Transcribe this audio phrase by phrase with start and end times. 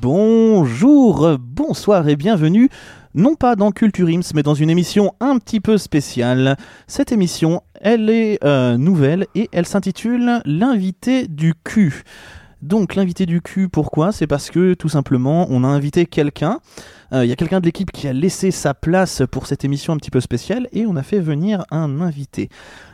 [0.00, 2.68] Bonjour, bonsoir et bienvenue,
[3.14, 6.56] non pas dans Culture Ims, mais dans une émission un petit peu spéciale.
[6.86, 12.04] Cette émission, elle est euh, nouvelle et elle s'intitule L'invité du cul.
[12.62, 14.12] Donc l'invité du cul, pourquoi?
[14.12, 16.60] C'est parce que tout simplement, on a invité quelqu'un.
[17.12, 19.92] Euh, Il y a quelqu'un de l'équipe qui a laissé sa place pour cette émission
[19.92, 22.48] un petit peu spéciale et on a fait venir un invité.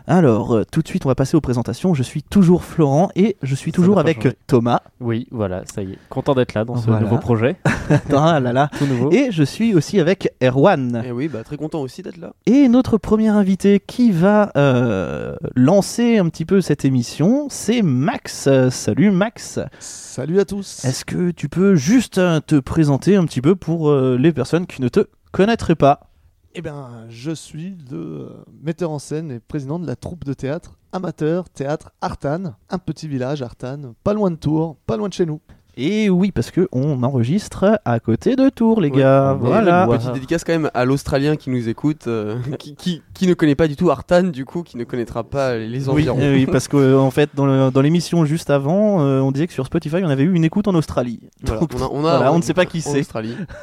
[0.06, 1.94] Alors, euh, tout de suite, on va passer aux présentations.
[1.94, 4.36] Je suis toujours Florent et je suis toujours avec changé.
[4.46, 4.80] Thomas.
[5.00, 5.98] Oui, voilà, ça y est.
[6.10, 7.00] Content d'être là dans ce Voilà.
[7.00, 7.56] nouveau projet.
[8.12, 8.70] Ah là là.
[8.78, 9.10] Tout nouveau.
[9.12, 11.02] Et je suis aussi avec Erwan.
[11.06, 12.32] Eh oui, bah très content aussi d'être là.
[12.46, 18.48] Et notre premier invité qui va euh, lancer un petit peu cette émission, c'est Max.
[18.70, 19.58] Salut Max.
[19.80, 20.84] Salut à tous.
[20.84, 24.82] Est-ce que tu peux juste te présenter un petit peu pour euh, les personnes qui
[24.82, 26.10] ne te connaîtraient pas
[26.54, 28.28] Eh bien, je suis le euh,
[28.62, 33.08] metteur en scène et président de la troupe de théâtre amateur Théâtre Artane, un petit
[33.08, 35.40] village Artane, pas loin de Tours, pas loin de chez nous.
[35.76, 38.98] Et oui, parce que on enregistre à côté de Tours, les Ouais.
[39.00, 39.36] gars.
[39.40, 39.86] Voilà.
[39.90, 43.54] Petite dédicace quand même à l'Australien qui nous écoute, euh, qui, qui, qui ne connaît
[43.54, 46.18] pas du tout Artan, du coup, qui ne connaîtra pas les environs.
[46.20, 49.52] euh, oui, parce qu'en fait, dans le- dans l'émission juste avant, euh, on disait que
[49.52, 51.20] sur Spotify, on avait eu une écoute en Australie.
[51.42, 53.04] Voilà, Donc, on, a, on, a- voilà, on ne sait pas qui en c'est.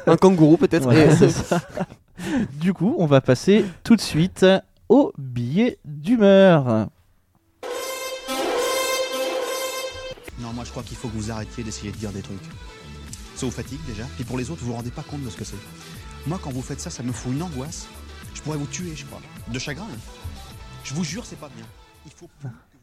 [0.06, 0.88] Un kangourou peut-être.
[2.60, 4.46] Du coup, on va passer tout de suite
[4.88, 6.86] au billet d'humeur.
[10.42, 12.42] Non, moi je crois qu'il faut que vous arrêtiez d'essayer de dire des trucs.
[13.36, 15.36] Ça vous fatigue déjà, puis pour les autres, vous vous rendez pas compte de ce
[15.36, 15.56] que c'est.
[16.26, 17.86] Moi, quand vous faites ça, ça me fout une angoisse.
[18.34, 19.20] Je pourrais vous tuer, je crois.
[19.52, 19.84] De chagrin.
[19.84, 19.98] hein.
[20.84, 21.64] Je vous jure, c'est pas bien.
[22.06, 22.28] Il faut.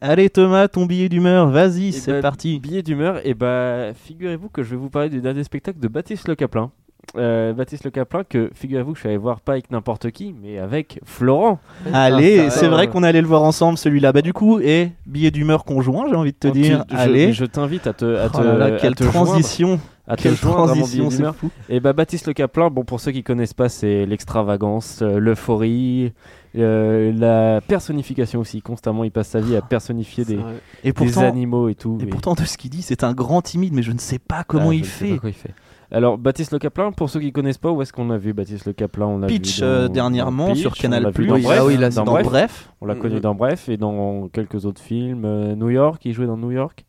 [0.02, 2.58] Allez Thomas, ton billet d'humeur, vas-y, Eh c'est ben, parti.
[2.58, 6.26] Billet d'humeur, et bah figurez-vous que je vais vous parler du dernier spectacle de Baptiste
[6.28, 6.72] Le Caplin.
[7.16, 10.32] Euh, Baptiste Le Caplin, que figurez-vous que je suis allé voir pas avec n'importe qui,
[10.40, 11.58] mais avec Florent.
[11.92, 14.12] Allez, Ah, ça, c'est vrai qu'on allait le voir ensemble celui-là.
[14.12, 16.84] Bah du coup, et billet d'humeur conjoint, j'ai envie de te Donc, dire.
[16.88, 17.32] tu- Allez.
[17.32, 20.74] Je, t'invite à te, à Oh là là, quelle transition, à te quelle joindre à
[20.74, 21.50] transition, c'est fou.
[21.68, 26.12] Et bah Baptiste Le Caplin, bon pour ceux qui connaissent pas, c'est l'extravagance, euh, l'euphorie,
[26.56, 28.62] euh, la personnification aussi.
[28.62, 30.38] Constamment, il passe sa vie à personnifier des.
[30.84, 31.98] Et des animaux et tout.
[32.00, 34.18] et et- pourtant de ce qu'il dit, c'est un grand timide, mais je ne sais
[34.20, 35.12] pas comment Ah, il je ne sais fait.
[35.14, 35.54] pas quoi il fait.
[35.92, 38.66] Alors Baptiste Le Caplin, pour ceux qui connaissent pas, où est-ce qu'on a vu Baptiste
[38.66, 39.06] Le Caplin?
[39.06, 41.10] On l'a Pitch, vu dans- euh, dans dernièrement Pitch, sur Canal+.
[41.18, 42.26] Oui, dans ah Bref, oui, là, c'est dans dans Bref.
[42.26, 45.24] Bref, On l'a connu dans Bref et dans quelques autres films.
[45.24, 46.84] Euh, New York, il jouait dans New York.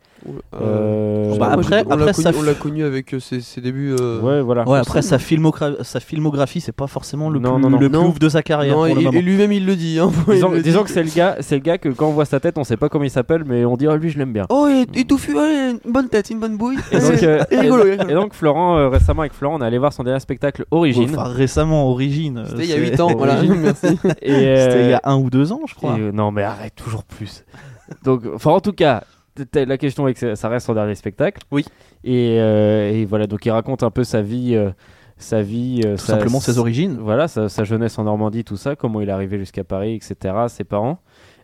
[0.54, 3.62] Euh, bah, après- on l'a après, connu, ça on l'a connu avec euh, ses, ses
[3.62, 3.96] débuts.
[4.00, 4.68] euh, ouais, voilà.
[4.68, 7.80] ouais, après sa, filmogra- sa filmographie, c'est pas forcément le Non, plus, non, non.
[7.80, 8.08] le plus Non.
[8.09, 10.00] ouf de sa carrière Non, pour et, et lui-même il le dit.
[10.00, 10.86] Hein, Disons, le disons dit.
[10.86, 12.78] que c'est le gars, c'est le gars que quand on voit sa tête, on sait
[12.78, 14.46] pas comment il s'appelle, mais on dit oh, lui je l'aime bien.
[14.50, 16.78] Oh, il est, il est touffu, ouais, une bonne tête, une bonne bouille.
[16.92, 19.94] Et donc, euh, Et et donc Florent, euh, récemment avec Florent, on est allé voir
[19.94, 21.09] son dernier spectacle Origine.
[21.12, 22.44] Enfin, récemment, Origine.
[22.48, 23.42] C'était il y a c'est- 8 ans, voilà.
[23.44, 25.98] Et, C'était il y a un ou deux ans, je crois.
[25.98, 27.44] Et, non, mais arrête, toujours plus.
[28.03, 29.03] Donc, enfin, en tout cas,
[29.53, 31.41] la question est que ça- reste son dernier spectacle.
[31.52, 31.66] Oui.
[32.03, 34.72] Et, euh, et voilà, donc il raconte un peu sa vie, euh,
[35.18, 36.97] sa vie, euh, Tout sa- simplement ses origines.
[37.00, 40.34] Voilà, sa, sa jeunesse en Normandie, tout ça, comment il est arrivé jusqu'à Paris, etc.
[40.47, 41.00] Ses parents.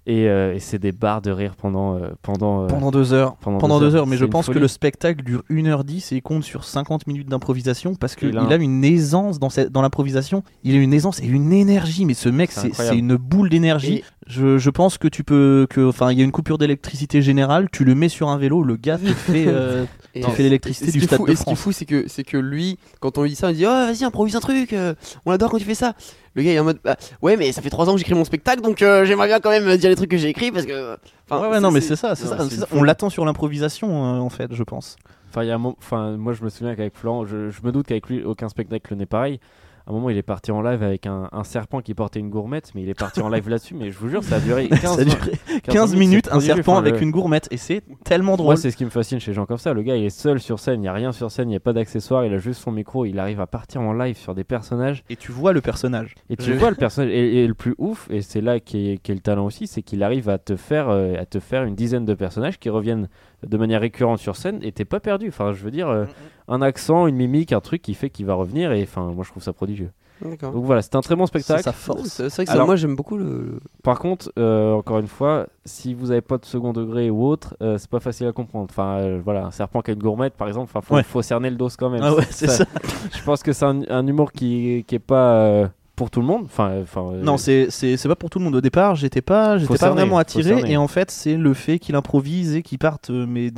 [0.10, 3.36] Et, euh, et c'est des barres de rire pendant, euh, pendant, euh, Pendant deux heures.
[3.42, 4.02] pendant Pendant deux deux heures.
[4.04, 7.28] heures, mais je pense que le spectacle dure 1h10 et il compte sur 50 minutes
[7.28, 10.44] d'improvisation parce qu'il Il a a, un- une aisance dans, cette- dans l'improvisation.
[10.64, 14.02] Il a une aisance et une énergie, mais ce mec, c'est une boule d'énergie.
[14.30, 15.68] Je, je pense que tu peux.
[15.70, 18.62] que Enfin, il y a une coupure d'électricité générale, tu le mets sur un vélo,
[18.62, 19.86] le gars te fait, euh,
[20.18, 21.60] euh, fait l'électricité du Stade fou- de et ce qui est France.
[21.64, 24.04] fou, c'est que, c'est que lui, quand on lui dit ça, on dit Oh, vas-y,
[24.04, 24.96] improvise un truc, euh,
[25.26, 25.94] on adore quand tu fais ça.
[26.36, 28.16] Le gars, il est en mode Bah, Ouais, mais ça fait 3 ans que j'écris
[28.16, 30.66] mon spectacle, donc euh, j'aimerais bien quand même dire les trucs que j'ai écrits parce
[30.66, 30.98] que.
[31.30, 32.38] enfin, Ouais, ouais, non, mais c'est ça, c'est ça.
[32.74, 34.98] On l'attend sur l'improvisation, euh, en fait, je pense.
[35.30, 37.60] Enfin, il y a un mo- enfin, moi je me souviens qu'avec Florent, je, je
[37.64, 39.40] me doute qu'avec lui, aucun spectacle n'est pareil.
[39.88, 42.72] Un moment, il est parti en live avec un, un serpent qui portait une gourmette,
[42.76, 43.74] mais il est parti en live là-dessus.
[43.74, 45.32] Mais je vous jure, ça a duré 15, Ça a duré
[45.64, 48.48] 15 15 minutes, un serpent Enfin, avec le- une gourmette, et c'est tellement drôle.
[48.48, 49.74] Moi, c'est ce qui me fascine chez gens comme ça.
[49.74, 51.56] Le gars, il est seul sur scène, il n'y a rien sur scène, il n'y
[51.56, 54.36] a pas d'accessoires, il a juste son micro, il arrive à partir en live sur
[54.36, 55.04] des personnages.
[55.10, 56.16] Et tu vois le personnage.
[56.30, 57.12] Et tu Je- vois le personnage.
[57.14, 60.04] Et, et le plus ouf, et c'est là qu'est est le talent aussi, c'est qu'il
[60.04, 63.08] arrive à te, faire, euh, à te faire une dizaine de personnages qui reviennent
[63.48, 65.28] de manière récurrente sur scène et t'es pas perdu.
[65.30, 66.06] Enfin, je veux dire, euh,
[66.48, 68.72] un accent, une mimique, un truc qui fait qu'il va revenir.
[68.72, 69.92] Et enfin, moi, je trouve ça prodigieux.
[70.24, 71.62] Donc voilà, c'est un très bon C'est spectacle.
[71.62, 72.08] sa Ouais, force.
[72.08, 73.60] C'est c'est vrai que ça, moi j'aime beaucoup le.
[73.84, 77.56] Par contre, euh, encore une fois, si vous avez pas de second degré ou autre,
[77.62, 78.66] euh, c'est pas facile à comprendre.
[78.72, 81.04] Enfin, euh, voilà, un serpent qui a une gourmette, par exemple, enfin, faut, Ouais.
[81.04, 82.02] faut cerner le dos quand même.
[82.04, 82.66] Ah ouais, c'est ça.
[83.16, 86.26] Je pense que c'est un, un humour qui, qui est pas euh, pour tout le
[86.26, 86.46] monde.
[86.46, 88.56] Enfin, enfin, euh, Non, c'est c'est c'est pas pour tout le monde.
[88.56, 90.72] Au départ, j'étais pas j'étais pas cerner, vraiment faut attiré cerner.
[90.72, 93.52] et en fait, c'est le fait qu'il improvise et qu'il parte mais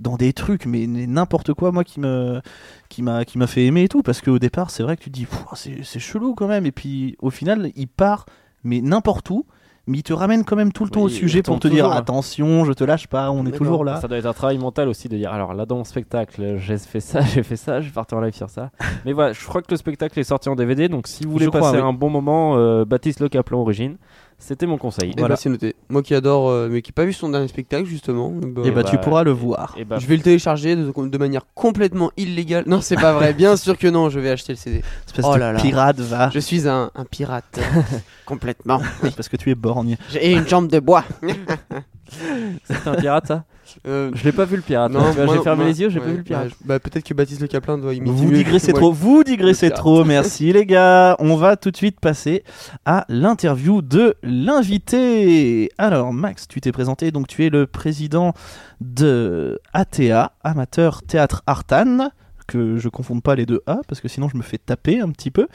[0.00, 2.40] dans des trucs mais n'importe quoi moi qui me
[2.88, 5.10] qui m'a qui m'a fait aimer et tout parce qu'au départ, c'est vrai que tu
[5.10, 8.26] te dis c'est c'est chelou quand même et puis au final, il part
[8.64, 9.44] mais n'importe où
[9.86, 11.84] mais il te ramène quand même tout le temps Oui, au sujet pour te dire
[11.84, 11.96] toujours.
[11.96, 14.00] attention, je te lâche pas, on est toujours là.
[14.00, 16.78] Ça doit être un travail mental aussi de dire alors là dans mon spectacle j'ai
[16.78, 18.70] fait ça, j'ai fait ça, je vais partir en live sur ça.
[19.04, 21.46] Mais voilà, je crois que le spectacle est sorti en DVD donc si vous voulez
[21.46, 21.82] Je crois, passer oui.
[21.82, 23.96] un bon moment, euh, Baptiste Le Caplan Origine,
[24.40, 25.12] c'était mon conseil.
[25.16, 25.76] Eh bah, c'est noté.
[25.88, 28.30] Moi qui adore, euh, mais qui n'a pas vu son dernier spectacle justement.
[28.30, 29.74] bah, Et bah, tu bah, pourras le voir.
[29.78, 32.64] Et bah, je vais le télécharger de, de manière complètement illégale.
[32.66, 33.32] Non, c'est pas vrai.
[33.34, 34.08] Bien sûr que non.
[34.10, 34.82] Je vais acheter le CD.
[35.06, 35.60] Espèce Oh de là là.
[35.60, 36.30] pirate, va.
[36.30, 37.60] Je suis un, un pirate
[38.26, 38.80] complètement.
[39.14, 39.96] Parce que tu es borgne.
[40.10, 41.04] J'ai une jambe de bois.
[42.64, 43.44] c'est un pirate ça?
[43.86, 44.90] Euh, Je l'ai pas vu le pirate.
[44.92, 46.48] non, j'ai fermé moi- les yeux, j'ai pas vu le pirate.
[46.48, 48.14] bah, bah, peut-être que Baptiste Le Caplin doit imiter.
[48.14, 51.16] Vous digressez trop, vous digressez trop, merci les gars.
[51.18, 52.44] On va tout de suite passer
[52.84, 55.70] à l'interview de l'invité.
[55.78, 58.32] Alors Max, tu t'es présenté, donc tu es le président
[58.80, 62.10] de ATA, Amateur Théâtre Artan,
[62.50, 65.10] que je confonde pas les deux A, parce que sinon je me fais taper un
[65.10, 65.46] petit peu.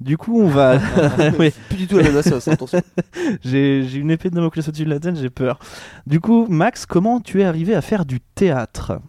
[0.00, 0.78] Du coup on va...
[1.38, 2.80] Ouais, Plus du tout la même sauce, attention.
[3.44, 5.58] j'ai j'ai une épée de Damoclès au-dessus de la tête, j'ai peur.
[6.06, 9.00] Du coup Max, comment tu es arrivé à faire du théâtre?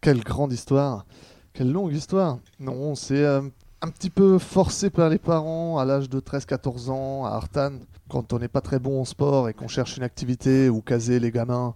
[0.00, 1.04] Quelle grande histoire,
[1.52, 2.38] quelle longue histoire.
[2.60, 3.40] Non, c'est euh,
[3.82, 7.72] un petit peu forcé par les parents à l'âge de 13-14 ans à Artan,
[8.08, 11.18] quand on n'est pas très bon en sport et qu'on cherche une activité où caser
[11.18, 11.74] les gamins.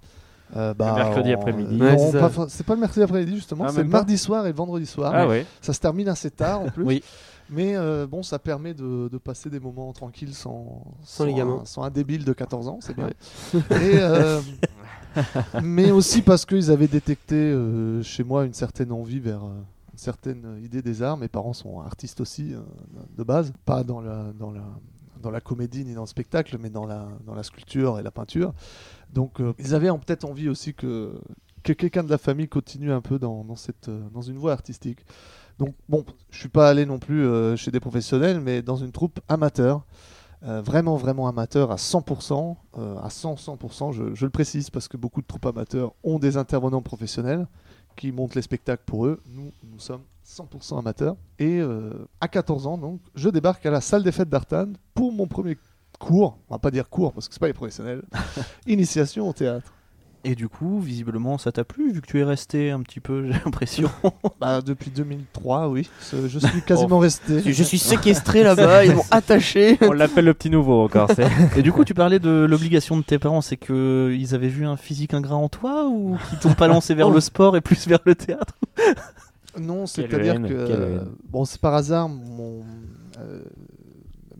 [0.56, 1.80] Euh, bah, mercredi on- après-midi.
[1.80, 2.20] Ouais, c'est ça.
[2.20, 4.54] pas fa- c'est pas le mercredi après-midi justement, Ah, c'est le mardi soir et le
[4.56, 5.12] vendredi soir.
[5.14, 5.46] Ah ouais.
[5.60, 6.84] Ça se termine assez tard en plus.
[6.84, 7.02] Oui.
[7.52, 11.60] Mais euh, bon, ça permet de, de passer des moments tranquilles sans, Sans les gamins.
[11.62, 13.08] Un, sans un débile de 14 ans, c'est bien.
[13.54, 14.40] Et, euh,
[15.62, 19.48] mais aussi parce qu'ils avaient détecté euh, chez moi une certaine envie vers euh,
[19.92, 21.16] une certaine idée des arts.
[21.16, 22.60] Mes parents sont artistes aussi euh,
[23.18, 24.62] de base, pas dans la, dans, la,
[25.20, 28.12] dans la comédie ni dans le spectacle, mais dans la, dans la sculpture et la
[28.12, 28.52] peinture.
[29.12, 31.12] Donc euh, ils avaient en- peut-être envie aussi que,
[31.62, 35.04] que quelqu'un de la famille continue un peu dans, cette, euh, une voie artistique.
[35.58, 38.92] Donc bon, je suis pas allé non plus euh, chez des professionnels, mais dans une
[38.92, 39.84] troupe amateur.
[40.42, 45.20] vraiment, vraiment amateur à 100%, euh, à 100, 100%, je, le précise parce que beaucoup
[45.20, 47.46] de troupes amateurs ont des intervenants professionnels
[47.96, 49.20] qui montent les spectacles pour eux.
[49.34, 51.16] Nous, nous sommes 100% amateurs.
[51.38, 51.60] Et
[52.22, 55.58] à 14 ans, donc, je débarque à la salle des fêtes d'Artane pour mon premier
[56.00, 58.02] cours, on va pas dire cours parce que c'est pas les professionnels,
[58.66, 59.72] initiation au théâtre.
[60.22, 63.26] Et du coup, visiblement, ça t'a plu, vu que tu es resté un petit peu,
[63.32, 63.90] j'ai l'impression.
[64.38, 67.40] Bah, depuis 2003, oui, je suis quasiment resté.
[67.40, 69.78] Je suis séquestré là-bas, ils m'ont attaché.
[69.80, 71.10] On l'appelle le petit nouveau encore.
[71.56, 74.66] Et du coup, tu parlais de l'obligation de tes parents, c'est que ils avaient vu
[74.66, 77.86] un physique ingrat en toi ou qu'ils t'ont pas lancé vers le sport et plus
[77.88, 78.54] vers le théâtre?
[79.58, 82.62] Non, c'est-à-dire que quelle euh, bon, c'est par hasard mon
[83.18, 83.42] euh,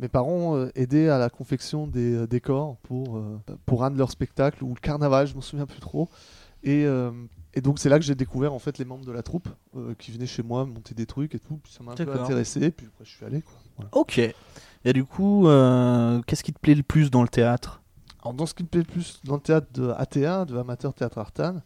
[0.00, 3.98] mes parents euh, aidaient à la confection des euh, décors pour euh, pour un de
[3.98, 6.08] leurs spectacles ou le carnaval, je me souviens plus trop.
[6.62, 6.84] Et
[7.54, 9.48] et donc c'est là que j'ai découvert en fait les membres de la troupe
[9.98, 11.58] qui venaient chez moi monter des trucs et tout.
[11.62, 12.24] Puis ça m'a un peu D'accord.
[12.24, 12.70] intéressé.
[12.70, 13.54] Puis après je suis allé quoi.
[13.76, 13.90] Voilà.
[13.92, 14.20] Ok.
[14.84, 15.44] Et du coup,
[16.26, 17.80] qu'est-ce qui te plaît le plus dans le théâtre?
[18.22, 20.92] Alors, dans ce qui me plaît le plus dans le théâtre de ATA, de Amateur
[20.92, 21.62] Théâtre Artane,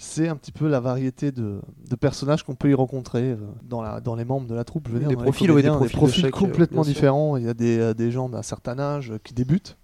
[0.00, 3.82] c'est un petit peu la variété de, de personnages qu'on peut y rencontrer euh, dans,
[3.82, 4.88] la, dans les membres de la troupe.
[4.88, 7.36] Je veux Des profils, des chaque, euh, complètement différents.
[7.36, 9.76] Il y a des, euh, des gens d'un certain âge qui débutent,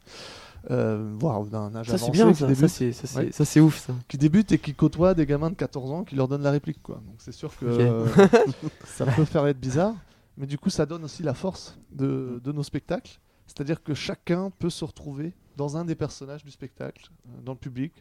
[0.71, 3.33] euh, voire d'un âge Ça avancé bien, qui, ça, c'est ça, c'est- Ouais.
[3.33, 3.93] ça, c'est ouf ça.
[4.09, 6.83] qui débutent et qui côtoient des gamins de 14 ans qui leur donnent la réplique.
[6.83, 6.97] Quoi.
[7.07, 8.07] Donc c'est sûr que euh,
[8.85, 9.95] ça peut faire être bizarre,
[10.37, 13.21] mais du coup ça donne aussi la force de, de nos spectacles.
[13.47, 17.11] C'est-à-dire que chacun peut se retrouver dans un des personnages du spectacle,
[17.45, 17.93] dans le public.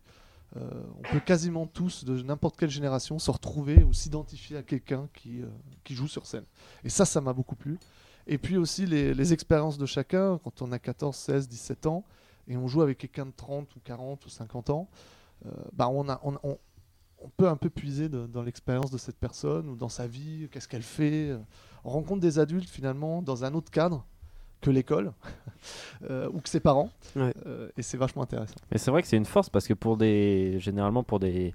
[0.57, 5.09] Euh, on peut quasiment tous, de n'importe quelle génération, se retrouver ou s'identifier à quelqu'un
[5.13, 5.47] qui, euh,
[5.83, 6.45] qui joue sur scène.
[6.83, 7.77] Et ça, ça m'a beaucoup plu.
[8.27, 12.05] Et puis aussi les, les expériences de chacun, quand on a 14, 16, 17 ans,
[12.47, 14.87] et on joue avec quelqu'un de 30 ou 40 ou 50 ans,
[15.45, 16.57] euh, bah on, a, on, on-
[17.37, 20.83] peut un peu puiser dans l'expérience de cette personne ou dans sa vie, qu'est-ce qu'elle
[20.83, 21.35] fait.
[21.83, 24.05] On rencontre des adultes finalement dans un autre cadre
[24.61, 25.13] que l'école
[26.09, 26.89] euh, ou que ses parents.
[27.15, 27.33] Ouais.
[27.45, 28.55] Euh, et c'est vachement intéressant.
[28.71, 31.53] Mais c'est vrai que c'est une force parce que pour des, généralement pour des,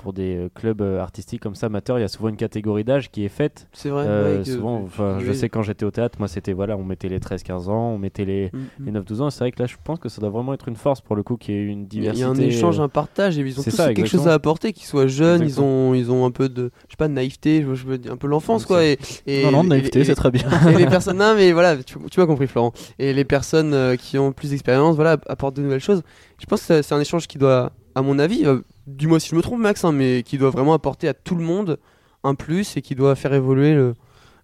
[0.00, 2.84] pour des euh, clubs euh, artistiques comme ça, amateurs, il y a souvent une catégorie
[2.84, 3.68] d'âge qui est faite.
[3.72, 4.04] C'est vrai.
[4.06, 7.08] Euh, ouais, souvent, enfin, je sais quand j'étais au théâtre, moi c'était voilà, on mettait
[7.08, 8.84] les 13-15 ans, on mettait les, Mm, mm.
[8.86, 9.30] les 9-12 ans.
[9.30, 11.22] C'est vrai que là, je pense que ça doit vraiment être une force pour le
[11.22, 12.20] coup qu'il y ait une Il diversité.
[12.22, 14.32] y a un échange, euh, un partage, et ils ont tous ça, quelque chose à
[14.32, 17.12] apporter, qu'ils soient jeunes, ils ont, ils ont un peu de, je sais pas, de
[17.12, 18.84] naïveté, je, veux dire, un peu l'enfance quoi.
[18.84, 20.44] Et, et, Non, non, de et- naïveté, et- c'est très bien.
[20.70, 22.72] et les personnes, non mais voilà, tu, tu m'as compris Florent.
[22.98, 26.02] Et les personnes euh, qui ont plus d'expérience, voilà, apportent de nouvelles choses.
[26.40, 29.30] Je pense que c'est- c'est un échange qui doit, à mon avis, euh, dis-moi si
[29.30, 31.78] je me trompe Max, hein, mais qui doit vraiment apporter à tout le monde
[32.24, 33.94] un plus et qui doit faire évoluer le,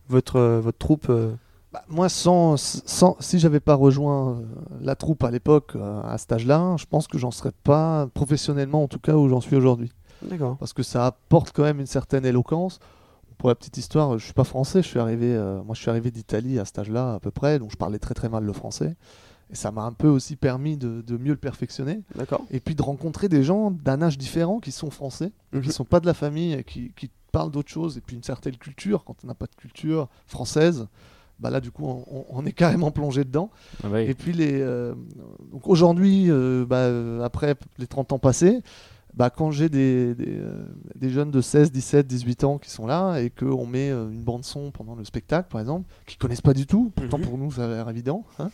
[0.09, 1.07] votre, euh, votre troupe.
[1.11, 1.35] euh.
[1.73, 4.45] Bah, moi, sans, sans, si j'avais pas rejoint euh,
[4.81, 8.89] la troupe à l'époque, à cet âge-là, je pense que j'en serais pas professionnellement, en
[8.89, 9.93] tout cas, où j'en suis aujourd'hui.
[10.23, 10.57] D'accord.
[10.59, 12.79] Parce que ça apporte quand même une certaine éloquence.
[13.39, 15.91] Pour la petite histoire, je suis pas français, je suis arrivé, euh, moi je suis
[15.91, 18.53] arrivé d'Italie à cet âge-là à peu près, donc je parlais très très mal le
[18.55, 18.97] français.
[19.51, 22.01] Et ça m'a un peu aussi permis de, de mieux le perfectionner.
[22.17, 22.43] D'accord.
[22.51, 25.71] Et puis de rencontrer des gens d'un âge différent qui sont français, qui Mhm.
[25.71, 27.97] sont pas de la famille, qui, qui parlent d'autre chose.
[27.97, 30.89] Et puis une certaine culture, quand on n'a pas de culture française,
[31.39, 33.51] bah là du coup on, est carrément plongé dedans.
[33.85, 34.05] Ah bah oui.
[34.09, 34.95] Et puis les, euh,
[35.53, 38.63] donc aujourd'hui, euh, bah, euh, après les 30 ans passés,
[39.17, 42.87] bah, quand j'ai des, des, euh, des jeunes de 16, 17, 18 ans qui sont
[42.87, 46.43] là et qu'on met euh, une bande son pendant le spectacle par exemple, qui connaissent
[46.43, 47.25] pas du tout, pourtant Mhm.
[47.25, 48.51] pour nous ça a l'air évident, hein,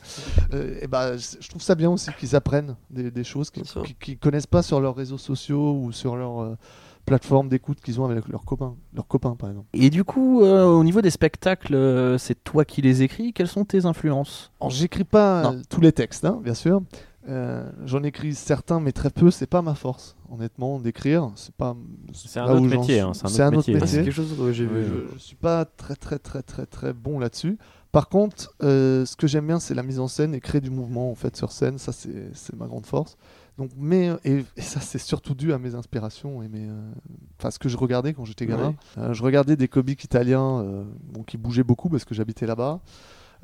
[0.55, 3.65] euh, et bah, je trouve ça bien aussi qu'ils apprennent des, des choses qu'ils
[4.01, 6.57] qui connaissent pas sur leurs réseaux sociaux ou sur leur euh,
[7.05, 9.67] plateforme d'écoute qu'ils ont avec leurs copains, leurs copains par exemple.
[9.73, 13.33] Et du coup, euh, au niveau des spectacles, euh, c'est toi qui les écris.
[13.33, 14.53] Quelles sont tes influences?
[14.69, 15.63] J'écris pas Non.
[15.69, 16.81] tous les textes, hein, bien sûr.
[17.29, 19.31] Euh, J'en écris certains, mais très peu.
[19.31, 21.31] C'est pas ma force, honnêtement, d'écrire.
[21.37, 21.77] C'est pas.
[22.13, 23.87] C'est un là où autre métier, hein, c'est un C'est autre un autre métier.
[23.87, 24.91] C'est quelque chose que j'ai Oui, vu.
[24.91, 25.03] oui.
[25.13, 27.59] Je, je suis pas très très très très très bon là-dessus.
[27.93, 30.71] Par contre, euh, ce que j'aime bien, c'est la mise en scène et créer du
[30.71, 31.79] mouvement en fait sur scène.
[31.79, 33.17] Ça, c'est c'est ma grande force.
[33.59, 36.91] Donc, mais et, et ça, c'est surtout dû à mes inspirations et mes, euh,
[37.39, 38.75] enfin, ce que je regardais quand j'étais gamin.
[38.97, 42.81] Euh, je regardais des comiques italiens euh, bon, qui bougeaient beaucoup parce que j'habitais là-bas.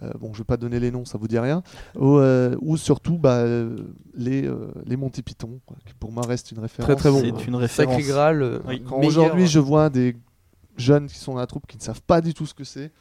[0.02, 1.62] Euh, bon, je vais pas donner les noms, ça vous dit rien.
[1.96, 3.76] Ou, euh, ou surtout bah, euh,
[4.14, 6.86] les, euh, les Monty Python, quoi, qui pour moi restent une référence.
[6.86, 7.20] Très très bon.
[7.20, 7.94] C'est une référence.
[7.96, 8.42] Sacré Graal.
[8.42, 8.82] euh, Oui.
[8.88, 10.16] Quand aujourd'hui je vois des
[10.76, 12.92] jeunes qui sont dans la troupe qui ne savent pas du tout ce que c'est,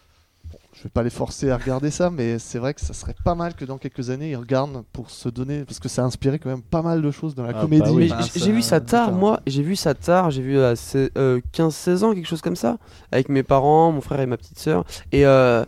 [0.52, 3.14] bon, je vais pas les forcer à regarder ça, mais c'est vrai que ça serait
[3.24, 6.06] pas mal que dans quelques années ils regardent pour se donner, parce que ça a
[6.06, 7.84] inspiré quand même pas mal de choses dans la Ah, comédie.
[7.84, 8.10] bah oui.
[8.10, 9.40] Bah, j'ai vu ça tard, moi.
[9.46, 10.32] J'ai vu ça tard.
[10.32, 12.80] J'ai vu à euh, 15-16 ans, quelque chose comme ça.
[13.12, 14.84] Avec mes parents, mon frère et ma petite sœur.
[15.12, 15.64] Et, euh,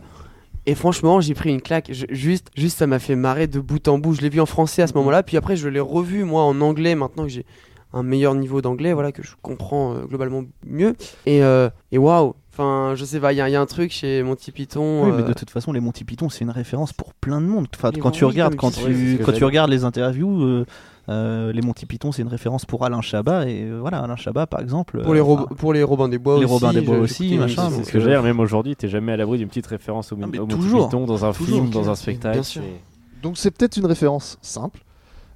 [0.66, 1.90] et franchement, j'ai pris une claque.
[1.92, 4.14] Je- juste, juste, ça m'a fait marrer de bout en bout.
[4.14, 5.22] Je l'ai vu en français à ce moment-là.
[5.22, 7.46] Puis après, je l'ai revu, moi, en anglais, maintenant que j'ai
[7.92, 10.94] un meilleur niveau d'anglais, voilà, que je comprends euh, globalement mieux.
[11.26, 12.34] Et, euh, et waouh!
[12.52, 15.04] Enfin, je sais pas, il y, a- il y a un truc chez Monty Python.
[15.04, 17.46] Oui, mais euh, de toute façon, les Monty Python, c'est une référence pour plein de
[17.46, 17.66] monde.
[17.74, 20.66] Enfin, quand tu regardes, quand tu, quand tu regardes les interviews, euh,
[21.10, 23.46] euh, les Monty Python, c'est une référence pour Alain Chabat.
[23.48, 25.02] Et euh, voilà, Alain Chabat, par exemple.
[25.02, 26.52] pour, les euh, Rob- enfin, pour les Robins des Bois Les aussi.
[26.54, 29.12] Robins des Bois aussi, machin, C'est ce que euh, j'ai dire, même aujourd'hui, t'es jamais
[29.12, 30.86] à l'abri d'une petite référence au, Ah, Monty toujours.
[30.88, 32.34] Python, dans un Toujours, film, dans un spectacle.
[32.34, 32.62] bien sûr.
[32.62, 34.80] c'est- Donc c'est peut-être une référence simple,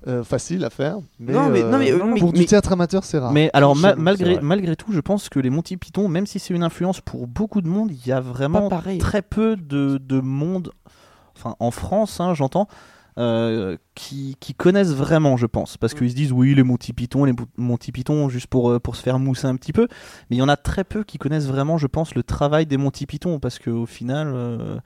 [0.06, 2.72] euh, facile à faire, mais, Non, mais- non, mais, euh, euh, pour mais- du théâtre
[2.72, 3.32] amateur c'est rare.
[3.32, 6.54] Mais alors, ma- malgré, malgré tout, je pense que les Monty Python, même si c'est
[6.54, 10.70] une influence pour beaucoup de monde, il y a vraiment très peu de, de monde,
[11.36, 12.68] enfin en France, hein, j'entends,
[13.18, 15.76] euh, qui, qui connaissent vraiment, je pense.
[15.76, 15.98] Parce Mm.
[15.98, 18.96] qu'ils se disent, oui, les Monty Python, les Mo- Monty Python, juste pour, euh, pour
[18.96, 19.86] se faire mousser un petit peu.
[20.30, 22.76] Mais il y en a très peu qui connaissent vraiment, je pense, le travail des
[22.76, 23.38] Monty Python.
[23.38, 24.76] Parce qu'au final, euh,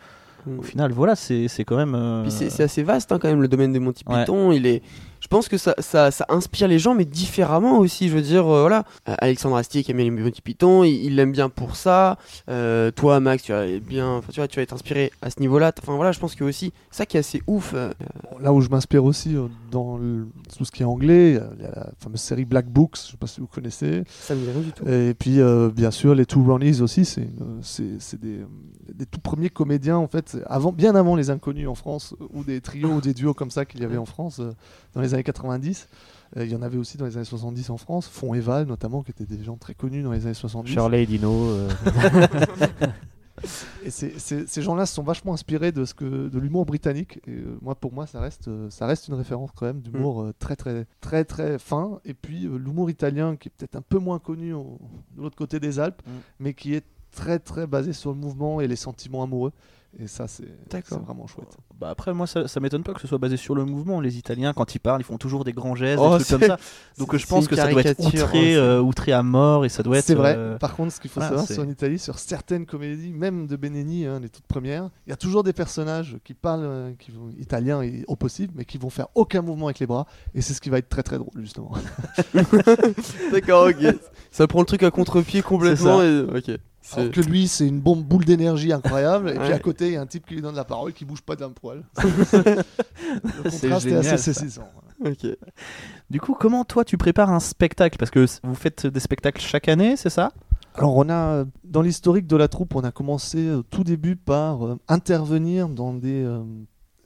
[0.47, 0.59] Mm.
[0.59, 2.23] au final, voilà, c'est c'est quand même.
[2.23, 4.21] Puis c'est assez vaste hein, quand même le domaine des Monty Ouais.
[4.21, 4.53] Python.
[4.53, 4.83] Il est,
[5.21, 8.09] je pense que ça, ça, ça inspire les gens, mais différemment aussi.
[8.09, 11.33] Je veux dire, euh, voilà, Euh, Alexandre Astier qui aime les Monty Python, il l'aime
[11.33, 12.19] bien pour ça.
[12.49, 15.73] Euh, toi, Max, tu vas bien, tu vois, tu vas être inspiré à ce niveau-là.
[15.83, 17.73] Enfin voilà, je pense que aussi ça qui est assez ouf.
[17.75, 17.91] euh,
[18.41, 19.37] là où je m'inspire aussi
[19.71, 22.97] dans le- tout ce qui est anglais, il y a la fameuse série Black Books,
[23.05, 24.05] je sais pas si vous connaissez.
[24.09, 24.87] ça me dit rien du tout.
[24.89, 25.39] Et puis,
[25.75, 28.39] bien sûr, les Two Ronnies aussi, c'est des,
[28.95, 32.61] des tout premiers comédiens, en fait, avant, bien avant les Inconnus en France, ou des
[32.61, 34.41] trios ou des duos comme ça qu'il y avait en France
[34.95, 35.88] dans les années 90.
[36.37, 38.67] Euh, Il y en avait aussi dans les années 70 en France, Font et Val
[38.67, 40.71] notamment, qui étaient des gens très connus dans les années 70.
[40.73, 41.33] Shirley et Dino.
[41.50, 41.69] euh,
[43.85, 47.21] Et c'est- ces gens-là se sont vachement inspirés de, ce que, de l'humour britannique.
[47.29, 50.23] Et euh, moi, pour moi, ça reste, euh, ça reste une référence quand même d'humour
[50.23, 52.00] euh, très, très, très, très fin.
[52.05, 54.81] Et puis euh, l'humour italien, qui est peut-être un peu moins connu au-
[55.17, 56.11] de l'autre côté des Alpes, Mm.
[56.41, 59.53] mais qui est très, très basé sur le mouvement et les sentiments amoureux.
[59.99, 60.45] Et ça, c'est
[60.91, 61.57] vraiment chouette.
[61.81, 64.03] Bah après, moi, ça, ça m'étonne pas que ce soit basé sur le mouvement.
[64.03, 66.49] Les Italiens, quand ils parlent, ils font toujours des grands gestes, Oh, des trucs comme
[66.49, 66.59] ça.
[66.99, 69.83] Donc je pense que ça doit être outré, hein, euh, outré à mort et ça
[69.83, 70.05] doit être.
[70.05, 70.35] C'est vrai.
[70.37, 73.12] euh, Par contre, ce qu'il faut voilà, savoir, c'est- c'est en Italie, sur certaines comédies,
[73.15, 76.61] même de Benigni, hein, les toutes premières, il y a toujours des personnages qui parlent
[76.65, 79.87] euh, qui vont, italien et au possible, mais qui vont faire aucun mouvement avec les
[79.87, 80.07] bras.
[80.35, 81.73] Et c'est ce qui va être très très drôle, justement.
[83.33, 83.97] D'accord, ok.
[84.31, 86.03] ça prend le truc à contre-pied complètement.
[86.03, 86.21] Et...
[86.37, 86.50] Ok.
[86.97, 89.97] Alors que lui, c'est une bombe boule d'énergie incroyable, et puis à côté, il y
[89.97, 91.85] a un type qui lui donne la parole qui bouge pas d'un poil.
[92.02, 94.68] le contraste est, assez saisissant.
[95.04, 95.26] Ok.
[96.11, 97.99] Du coup, comment toi tu prépares un spectacle?
[97.99, 100.33] Parce que vous faites des spectacles chaque année, c'est ça?
[100.75, 104.64] Alors, on a, dans l'historique de la troupe, on a commencé au tout début par
[104.64, 106.42] euh, intervenir dans des, euh,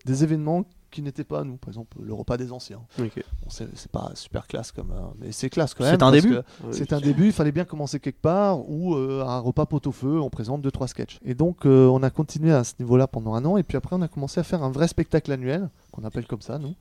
[0.04, 1.56] des événements qui n'étaient pas à nous.
[1.56, 2.80] Par exemple, le repas des anciens.
[3.00, 3.16] Ok.
[3.42, 4.92] Bon, c'est c'est pas super classe comme.
[4.92, 6.02] euh, mais c'est classe quand C'est même.
[6.02, 6.36] un parce début.
[6.70, 10.30] C'est un début, il fallait bien commencer quelque part, ou euh, un repas pot-au-feu, on
[10.30, 11.18] présente deux trois sketchs.
[11.24, 13.96] Et donc euh, on a continué à ce niveau-là pendant un an, et puis après
[13.96, 16.74] on a commencé à faire un vrai spectacle annuel, qu'on appelle comme ça, nous,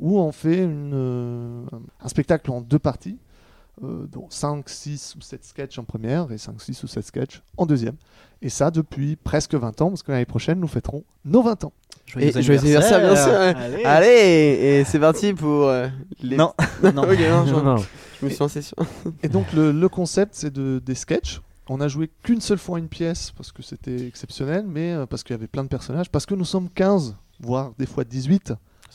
[0.00, 1.66] où on fait une,
[2.00, 3.18] un spectacle en deux parties,
[3.82, 7.42] euh, dont 5, 6 ou 7 sketchs en première, et 5, 6 ou 7 sketchs
[7.56, 7.96] en deuxième.
[8.42, 11.72] Et ça depuis presque 20 ans, parce que l'année prochaine nous fêterons nos 20 ans.
[12.06, 13.32] Joyeux Et anniversaire, bien sûr.
[13.34, 13.84] Allez.
[13.84, 15.88] Allez, et c'est parti pour euh,
[16.22, 16.36] les.
[16.36, 17.02] Non, non.
[17.02, 17.76] Ok, non, je, Non, non.
[17.76, 18.76] je me suis lancé sur.
[19.22, 21.40] Et donc le, le concept c'est de, des sketchs.
[21.68, 25.22] On a joué qu'une seule fois une pièce parce que c'était exceptionnel, mais euh, parce
[25.22, 28.54] qu'il y avait plein de personnages, parce que nous sommes 15, voire des fois 18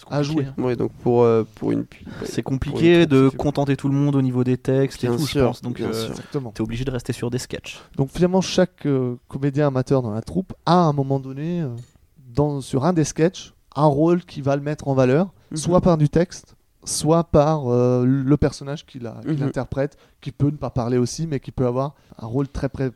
[0.09, 0.47] à jouer.
[0.57, 1.85] Ouais, donc pour, euh, pour une.
[1.85, 5.03] pu- ouais, C'est pour compliqué une de contenter tout le monde au niveau des textes
[5.03, 5.61] et Bien tout, je sûr, pense.
[5.61, 6.09] Donc, euh,
[6.53, 7.79] t'es obligé de rester sur des sketchs.
[7.95, 11.69] Donc finalement, chaque euh, comédien amateur dans la troupe a à un moment donné, euh,
[12.33, 15.57] dans, sur un des sketchs, un rôle qui va le mettre en valeur, Mhm.
[15.57, 19.43] soit par du texte, soit par euh, le personnage qu'il a- qu'il Mhm.
[19.43, 22.91] interprète, qui peut ne pas parler aussi, mais qui peut avoir un rôle très pré-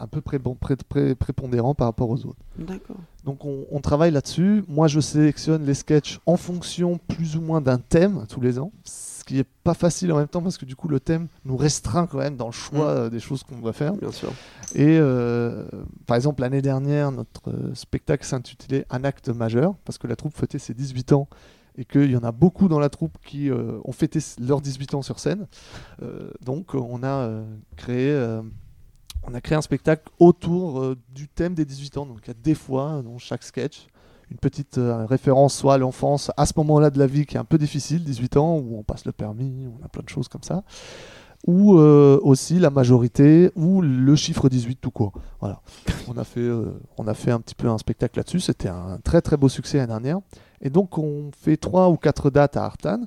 [0.00, 2.38] un peu pré- bon, pré- pré- prépondérant par rapport aux autres.
[2.58, 2.96] D'accord.
[3.24, 4.64] Donc on, on travaille là-dessus.
[4.66, 8.72] Moi, je sélectionne les sketchs en fonction plus ou moins d'un thème tous les ans,
[8.84, 11.56] ce qui est pas facile en même temps parce que du coup le thème nous
[11.56, 12.98] restreint quand même dans le choix Mhm.
[13.00, 13.92] euh, des choses qu'on doit faire.
[13.94, 14.30] Bien sûr.
[14.74, 15.64] Et euh,
[16.06, 20.34] par exemple, l'année dernière, notre euh, spectacle s'intitulait Un acte majeur, parce que la troupe
[20.36, 21.28] fêtait ses 18 ans
[21.76, 24.94] et qu'il y en a beaucoup dans la troupe qui euh, ont fêté leurs 18
[24.94, 25.46] ans sur scène.
[26.02, 27.30] Euh, donc, on a,
[27.76, 28.10] créé,
[29.22, 32.06] on a créé un spectacle autour euh, du thème des 18 ans.
[32.06, 33.86] Donc, il y a des fois, dans chaque sketch,
[34.30, 37.40] une petite euh, référence soit à l'enfance, à ce moment-là de la vie qui est
[37.40, 40.28] un peu difficile, 18 ans, où on passe le permis, on a plein de choses
[40.28, 40.62] comme ça
[41.46, 45.12] ou euh, aussi la majorité ou le chiffre 18 tout court.
[45.40, 45.60] Voilà.
[46.08, 48.98] On a fait euh, on a fait un petit peu un spectacle là-dessus, c'était un
[49.02, 50.18] très très beau succès l'année dernière.
[50.60, 53.06] Et donc on fait trois ou quatre dates à Artane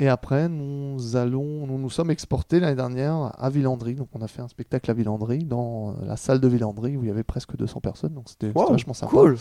[0.00, 3.94] et après nous allons nous nous sommes exportés l'année dernière à Villandry.
[3.94, 7.04] Donc on a fait un spectacle à Villandry dans euh, la salle de Villandry où
[7.04, 9.10] il y avait presque 200 personnes donc c'était c'était Wow, vachement sympa.
[9.10, 9.38] Cool.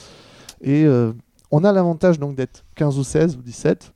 [0.61, 1.13] Et euh,
[1.49, 3.93] on a l'avantage donc d'être 15 ou 16 ou 17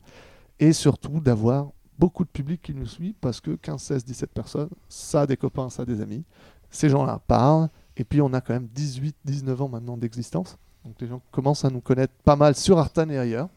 [0.62, 1.67] et surtout d'avoir
[2.00, 5.36] beaucoup de public qui nous suit parce que 15, 16, 17 personnes, ça a des
[5.36, 6.24] copains, ça a des amis.
[6.72, 7.67] Ces gens-là parlent
[7.98, 10.58] et puis on a quand même 18, 19 ans maintenant d'existence.
[10.86, 13.50] Donc les gens commencent à nous connaître pas mal sur Artan et ailleurs.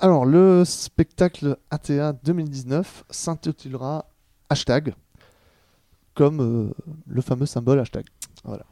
[0.00, 4.06] Alors le spectacle ATA 2019 s'intitulera
[4.48, 4.94] Hashtag
[6.18, 6.74] comme euh,
[7.06, 8.04] le fameux symbole hashtag.
[8.44, 8.64] Voilà.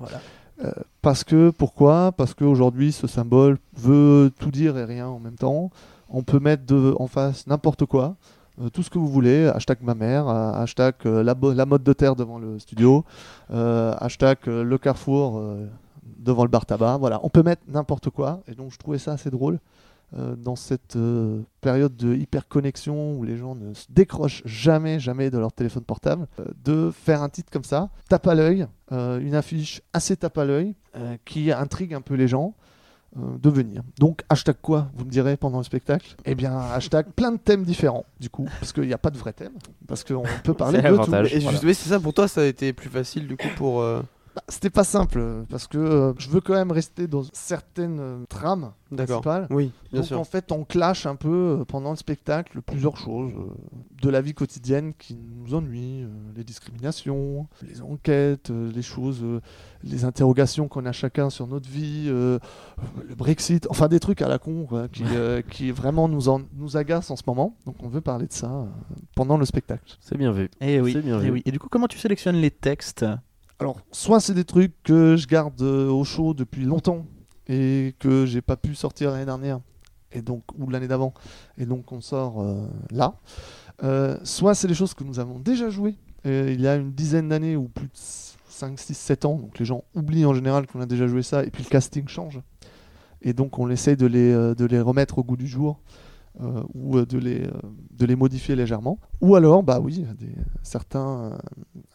[0.65, 2.11] Euh, parce que, pourquoi?
[2.11, 5.71] Parce qu'aujourd'hui, ce symbole veut tout dire et rien en même temps.
[6.09, 8.17] On peut mettre de, en face n'importe quoi,
[8.61, 9.47] euh, tout ce que vous voulez.
[9.47, 13.05] Hashtag ma mère, hashtag la, la mode de terre devant le studio,
[13.51, 15.41] hashtag le carrefour
[16.19, 16.97] devant le bar tabac.
[16.99, 18.41] Voilà, on peut mettre n'importe quoi.
[18.49, 19.61] Et donc, je trouvais ça assez drôle.
[20.15, 25.01] Euh, dans cette euh, période de hyper connexion où les gens ne se décrochent jamais,
[25.01, 28.67] jamais de leur téléphone portable, euh, de faire un titre comme ça, tape à l'œil,
[28.93, 30.75] une affiche assez tape à l'œil,
[31.25, 32.55] qui intrigue un peu les gens
[33.17, 33.83] de venir.
[33.99, 36.15] Donc, hashtag quoi, vous me direz, pendant le spectacle?
[36.25, 39.17] Eh bien, hashtag plein de thèmes différents, du coup, parce qu'il n'y a pas de
[39.19, 39.55] vrai thème,
[39.89, 41.11] parce qu'on peut parler de tout.
[41.35, 41.59] Et Voilà.
[41.61, 43.81] c'est ça, pour toi, ça a été plus facile du coup pour.
[43.81, 44.03] euh,
[44.37, 48.25] Bah, C'était pas simple, parce que euh, je veux quand même rester dans certaines euh,
[48.29, 49.23] trames D'accord.
[49.23, 49.47] principales.
[49.49, 50.21] Oui, bien Donc sûr.
[50.21, 53.49] en fait, on clash un peu euh, pendant le spectacle plusieurs choses euh,
[54.03, 59.21] de la vie quotidienne qui nous ennuient, euh, les discriminations, les enquêtes, euh, les choses,
[59.23, 59.41] euh,
[59.83, 62.39] les interrogations qu'on a chacun sur notre vie, euh,
[63.09, 66.43] le Brexit, enfin des trucs à la con quoi, qui, euh, qui vraiment nous, en-
[66.53, 67.57] nous agacent en ce moment.
[67.65, 68.67] Donc on veut parler de ça euh,
[69.15, 69.97] pendant le spectacle.
[70.01, 70.51] C'est bien vu.
[70.61, 70.93] Et oui.
[70.93, 71.31] C'est bien eh vu.
[71.31, 71.43] oui.
[71.47, 73.07] Et du coup, comment tu sélectionnes les textes?
[73.59, 77.07] Alors, soit c'est des trucs que je garde euh, au chaud depuis longtemps
[77.49, 79.61] et que j'ai pas pu sortir l'année dernière
[80.13, 81.15] et donc ou l'année d'avant
[81.57, 83.15] et donc on sort euh, là.
[83.83, 87.29] Euh, soit c'est des choses que nous avons déjà jouées il y a une dizaine
[87.29, 89.37] d'années ou plus de 5, 6, 7 ans.
[89.37, 92.09] Donc les gens oublient en général qu'on a déjà joué ça et puis le casting
[92.09, 92.41] change.
[93.23, 95.79] Et donc on essaye de les, de les remettre au goût du jour
[96.41, 97.51] euh, ou euh, de les, euh,
[97.93, 98.99] de les modifier légèrement.
[99.21, 100.05] Ou alors, bah oui,
[100.63, 101.39] certains,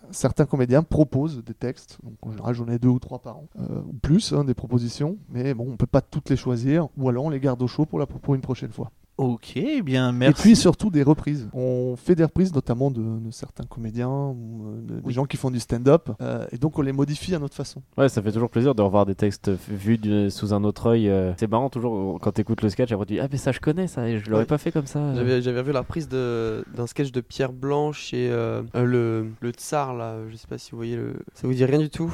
[0.10, 1.99] certains comédiens proposent des textes.
[2.04, 3.47] Donc en général, j'en ai deux ou trois par an,
[3.88, 5.17] ou plus, hein, des propositions.
[5.30, 6.88] Mais bon, on peut pas toutes les choisir.
[6.97, 8.91] Ou alors on les garde au chaud pour, la, pour une prochaine fois.
[9.21, 10.41] Ok, bien merci.
[10.41, 11.47] Et puis surtout des reprises.
[11.53, 15.13] On fait des reprises notamment de, de certains comédiens ou euh, de- des Oui.
[15.13, 16.10] gens qui font du stand-up.
[16.21, 17.81] euh, et donc on les modifie à notre façon.
[17.97, 21.07] Ouais, ça fait toujours plaisir de revoir des textes vus du- sous un autre œil.
[21.07, 21.34] euh.
[21.38, 23.86] C'est marrant toujours quand t'écoutes le sketch, après tu dis Ah, mais ça je connais
[23.88, 24.45] ça, et je l'aurais Ouais.
[24.47, 25.13] pas fait comme ça.
[25.13, 29.51] J'avais, j'avais vu la reprise de, d'un sketch de Pierre Blanche et euh, le, le
[29.51, 31.13] tsar là, je sais pas si vous voyez le.
[31.36, 32.12] Ça vous dit rien du tout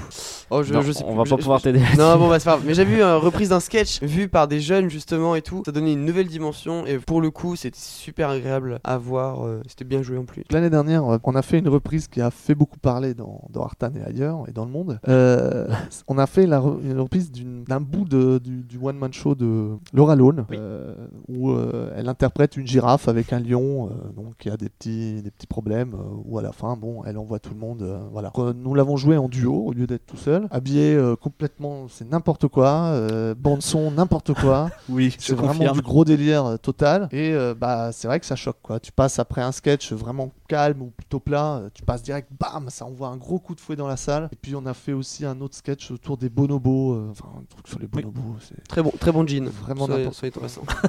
[0.50, 1.18] Oh, je, Non, je sais on plus.
[1.18, 1.80] va pas je- pouvoir je- t'aider.
[1.98, 2.64] Non, bon, bah c'est pas grave.
[2.68, 5.64] Mais j'ai vu une reprise d'un sketch vu par des jeunes justement et tout.
[5.66, 9.46] Ça donnait une nouvelle dimension et pour le coup, c'était super agréable à voir.
[9.46, 10.44] euh, C'était bien joué en plus.
[10.52, 13.64] L'année dernière, euh, on a fait une reprise qui a fait beaucoup parler dans, dans
[13.64, 15.00] Artan et ailleurs et dans le monde.
[15.08, 15.68] Euh,
[16.08, 19.72] on a fait la re- une reprise d'un bout de- du, du one-man show de
[19.94, 20.58] Laura Lone, Oui.
[20.60, 20.94] euh,
[21.28, 25.22] où euh, elle interprète une girafe avec un lion, euh, donc qui a des petits,
[25.22, 27.82] des petits problèmes, euh, où à la fin, bon, elle envoie tout le monde.
[27.84, 28.32] euh, voilà.
[28.56, 32.48] Nous l'avons joué en duo au lieu d'être tout seul, habillé euh, complètement, c'est n'importe
[32.48, 34.70] quoi, euh, bande son n'importe quoi.
[34.90, 35.76] Oui, C'est vraiment confirme.
[35.76, 36.58] du gros délire euh,
[37.12, 38.58] Et euh, bah, c'est vrai que ça choque.
[38.62, 38.80] Quoi.
[38.80, 42.70] Tu passes après un sketch vraiment calme ou plutôt plat, euh, tu passes direct, bam,
[42.70, 44.30] ça envoie un gros coup de fouet dans la salle.
[44.32, 46.94] Et puis on a fait aussi un autre sketch autour des bonobos.
[46.94, 48.22] euh, Enfin, un truc sur les bonobos.
[48.42, 49.46] C'est Très bon, très bon jean.
[49.50, 49.88] vraiment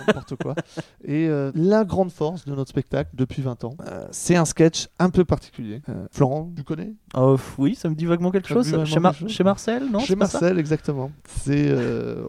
[0.06, 0.54] n'importe quoi.
[1.04, 3.74] Et euh, la grande force de notre spectacle depuis 20 ans,
[4.10, 5.80] c'est un sketch un peu particulier.
[6.10, 6.92] Florent, tu connais?
[7.16, 8.68] Oh, oui, ça me dit vaguement quelque Ça chose.
[8.70, 9.36] vaguement Chez, Mar- quelque chose.
[9.36, 11.10] chez Marcel, non Chez Marcel, exactement.
[11.42, 11.74] C'est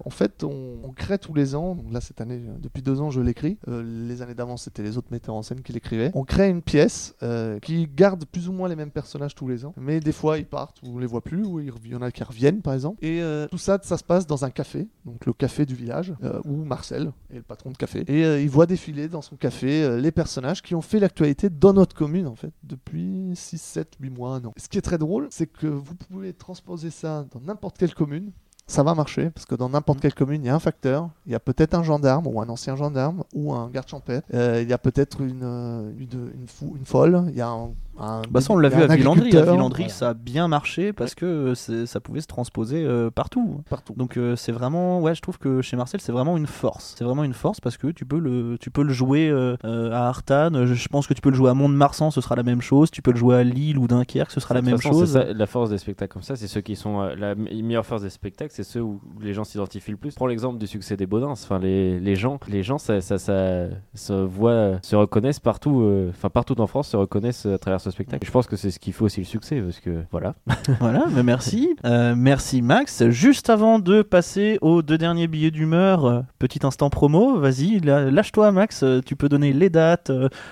[0.05, 1.75] en fait, on, on crée tous les ans.
[1.75, 3.48] Donc là, cette année, depuis deux ans, je l'écris.
[3.67, 6.11] Euh, les années d'avant, c'était les autres metteurs en scène qui l'écrivaient.
[6.13, 9.65] On crée une pièce euh, qui garde plus ou moins les mêmes personnages tous les
[9.65, 12.01] ans, mais des fois ils partent ou on les voit plus, ou il y en
[12.01, 13.03] a qui reviennent, par exemple.
[13.03, 16.13] Et euh, tout ça, ça se passe dans un café, donc le café du village,
[16.45, 18.03] où Marcel est le patron de café.
[18.07, 21.95] Et il voit défiler dans son café les personnages qui ont fait l'actualité dans notre
[21.95, 24.53] commune, en fait, depuis 6, 7, 8 mois, un an.
[24.57, 28.31] Ce qui est très drôle, c'est que vous pouvez transposer ça dans n'importe quelle commune.
[28.69, 31.31] Ça va marcher parce que dans n'importe quelle commune, il y a un facteur, il
[31.31, 34.69] y a peut-être un gendarme ou un ancien gendarme ou un garde champêtre, Euh, il
[34.69, 37.71] y a peut-être une, euh, une, une, fou- une folle, il y a un.
[37.99, 39.35] un- Bah ça on l'a vu à Villandry.
[39.35, 39.41] À.
[39.41, 41.25] Villandry, Voilà, ça a bien marché parce que
[41.69, 43.61] euh, ça pouvait se transposer euh, partout.
[43.71, 43.93] partout.
[43.97, 46.93] Donc euh, c'est vraiment, ouais, je trouve que chez Marcel c'est vraiment une force.
[46.97, 49.31] C'est vraiment une force parce que tu peux le, tu peux le jouer
[49.63, 50.65] à Artane.
[50.65, 52.91] Je je pense que tu peux le jouer à Mont-de-Marsan, ce sera la même chose.
[52.91, 55.13] Tu peux le jouer à Lille ou Dunkerque, ce sera la De même façon, chose.
[55.13, 57.85] ça, la force des spectacles comme ça, c'est ceux qui sont euh, la me- meilleure
[57.85, 60.15] force des spectacles, c'est ceux où les gens s'identifient le plus.
[60.15, 61.29] Prends l'exemple du succès des Baudins.
[61.29, 65.81] Enfin, les, les gens, les gens, ça, ça, ça se voit, se reconnaissent partout.
[65.81, 68.25] euh, Enfin, partout en France, se reconnaissent à travers ce spectacle.
[68.25, 70.35] Je pense que c'est ce qui fait aussi le succès, parce que voilà.
[70.79, 71.75] Voilà, mais merci.
[71.85, 73.07] Euh, merci Max.
[73.09, 78.51] Juste avant de passer aux deux derniers billets d'humeur, euh, petit instant promo, vas-y, lâche-toi
[78.51, 80.11] Max, tu peux donner les dates,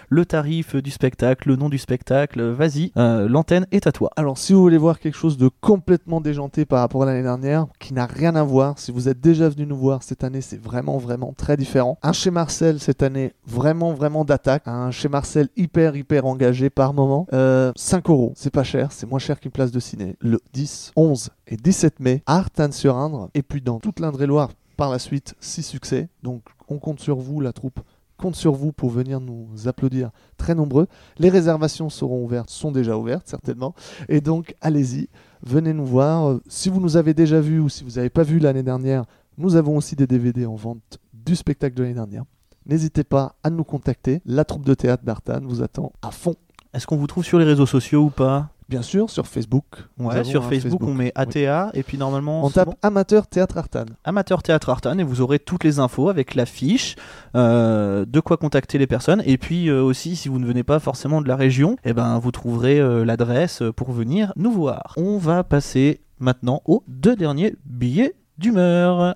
[0.09, 4.11] le tarif du spectacle, le nom du spectacle, vas-y, euh, l'antenne est à toi.
[4.15, 7.67] Alors, si vous voulez voir quelque chose de complètement déjanté par rapport à l'année dernière,
[7.79, 10.61] qui n'a rien à voir, si vous êtes déjà venu nous voir cette année, c'est
[10.61, 11.97] vraiment, vraiment très différent.
[12.03, 14.67] Un chez Marcel cette année, vraiment, vraiment d'attaque.
[14.67, 17.25] Un chez Marcel hyper, hyper engagé par moment.
[17.33, 20.15] Euh, 5 euros, c'est pas cher, c'est moins cher qu'une place de ciné.
[20.19, 24.99] Le 10, 11 et 17 mai, à Artanne-sur-Indre, et puis dans toute l'Indre-et-Loire par la
[24.99, 26.07] suite, 6 succès.
[26.21, 27.79] Donc, on compte sur vous, la troupe
[28.17, 30.87] compte sur vous pour venir nous applaudir très nombreux.
[31.17, 33.75] Les réservations seront ouvertes, sont déjà ouvertes certainement.
[34.09, 35.07] Et donc, allez-y,
[35.43, 36.39] venez nous voir.
[36.47, 39.05] Si vous nous avez déjà vus ou si vous n'avez pas vu l'année dernière,
[39.37, 42.23] nous avons aussi des DVD en vente du spectacle de l'année dernière.
[42.65, 44.21] N'hésitez pas à nous contacter.
[44.25, 46.35] La troupe de théâtre d'Artane vous attend à fond.
[46.73, 48.49] Est-ce qu'on vous trouve sur les réseaux sociaux ou pas?
[48.69, 49.63] Bien sûr, sur Facebook.
[49.97, 53.95] Ouais, sur Facebook, on met ATA et puis normalement On tape bon Amateur Théâtre Artane.
[54.03, 56.97] Amateur Théâtre Artane et vous aurez toutes les infos avec l'affiche,
[57.35, 60.79] euh, de quoi contacter les personnes et puis euh, aussi si vous ne venez pas
[60.79, 64.93] forcément de la région, eh ben vous trouverez euh, l'adresse pour venir nous voir.
[64.97, 69.15] On va passer maintenant aux deux derniers billets d'humeur.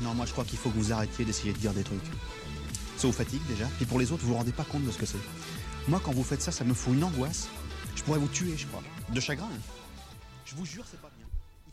[0.00, 1.98] Non, moi je crois qu'il faut que vous arrêtiez d'essayer de dire des trucs.
[2.96, 4.98] Ça vous fatigue déjà, et pour les autres, vous vous rendez pas compte de ce
[4.98, 5.18] que c'est.
[5.88, 7.48] Moi, quand vous faites ça, ça me fout une angoisse.
[7.96, 8.82] Je pourrais vous tuer, je crois.
[9.12, 9.46] De chagrin.
[9.46, 9.58] hein.
[10.44, 11.26] Je vous jure, c'est pas bien.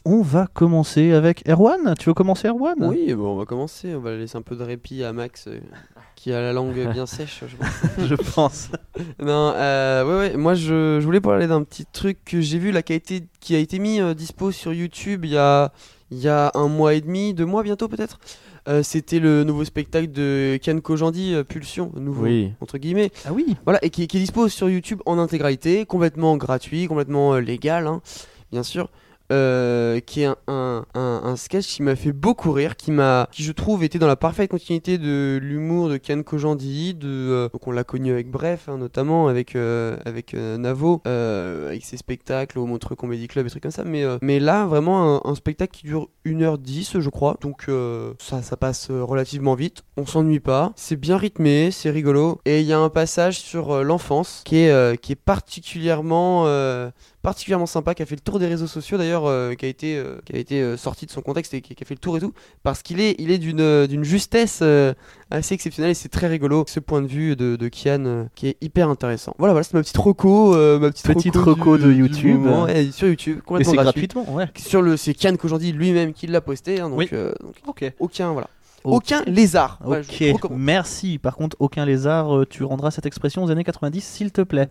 [0.06, 1.94] On va commencer avec Erwan.
[2.00, 2.76] Tu veux commencer Erwan?
[2.80, 3.94] Oui, bon, on va commencer.
[3.94, 5.60] On va laisser un peu de répit à Max, euh,
[6.16, 7.44] qui a la langue bien sèche.
[7.48, 8.08] Je pense.
[8.08, 8.70] je pense.
[9.20, 10.38] non, euh, ouais, ouais.
[10.38, 13.24] Moi, je, je voulais parler d'un petit truc que j'ai vu là, qui a été,
[13.42, 15.74] qui a été mis euh, dispo sur YouTube il y a,
[16.10, 18.20] il y a un mois et demi, deux mois bientôt peut-être.
[18.68, 22.52] Euh, C'était le nouveau spectacle de Ken Kojandi, euh, Pulsion, nouveau Oui.
[22.60, 23.12] entre guillemets.
[23.26, 23.56] Ah oui.
[23.64, 27.88] Voilà, et qui, qui est dispo sur YouTube en intégralité, complètement gratuit, complètement euh, légal,
[27.88, 28.02] hein,
[28.52, 28.90] bien sûr.
[29.32, 33.44] Euh, qui est un, un, un- sketch qui m'a fait beaucoup rire, qui m'a, qui
[33.44, 37.68] je trouve était dans la parfaite continuité de l'humour de Ken Kojandi, de, euh, donc
[37.68, 41.98] on l'a connu avec Bref, hein, notamment avec euh, avec euh, Navo, euh, avec ses
[41.98, 45.36] spectacles au Montreux Comedy Club et trucs comme ça, mais euh, mais là vraiment un,
[45.36, 47.68] spectacle qui dure 1h10 je crois, donc
[48.20, 52.66] ça ça passe relativement vite, on s'ennuie pas, c'est bien rythmé, c'est rigolo, et il
[52.66, 56.46] y a un passage sur l'enfance qui est qui est particulièrement
[57.28, 59.98] particulièrement sympa, qui a fait le tour des réseaux sociaux d'ailleurs, euh, qui a été,
[59.98, 62.00] euh, qui a été euh, sorti de son contexte et qui, qui a fait le
[62.00, 62.32] tour et tout,
[62.64, 64.64] parce qu'il est, il est d'une, d'une justesse
[65.30, 68.58] assez exceptionnelle et c'est très rigolo ce point de vue de, de Kian qui est
[68.62, 69.36] hyper intéressant.
[69.40, 72.40] Voilà, voilà, c'est ma petite reco, ma petite, Petite reco, reco du- de YouTube.
[72.40, 74.08] moment, ouais, sur YouTube, Et complètement c'est gratuit.
[74.08, 74.46] gratuitement, ouais.
[74.56, 77.10] Sur le, c'est Kian qu'aujourd'hui lui-même qui l'a posté, hein, donc, Oui.
[77.12, 77.34] euh,
[77.66, 78.48] donc aucun, voilà.
[78.84, 79.80] Aucun lézard.
[79.86, 80.02] Ouais,
[80.34, 81.18] Ok, merci.
[81.18, 84.70] Par contre, aucun lézard, euh, tu rendras cette expression aux années 90, s'il te plaît.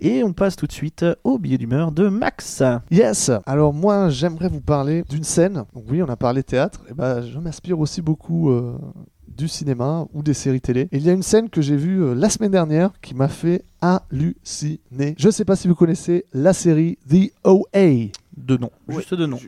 [0.00, 2.62] Et on passe tout de suite au billet d'humeur de Max.
[2.90, 5.64] Yes Alors moi, j'aimerais vous parler d'une scène.
[5.74, 6.80] Donc oui, on a parlé théâtre.
[6.90, 8.76] Et ben, je m'inspire aussi beaucoup euh,
[9.28, 10.82] du cinéma ou des séries télé.
[10.92, 13.28] Et il y a une scène que j'ai vue euh, la semaine dernière qui m'a
[13.28, 15.14] fait halluciner.
[15.18, 18.10] Je sais pas si vous connaissez la série The OA.
[18.36, 18.96] De nom, Ouais.
[18.96, 19.38] juste de nom.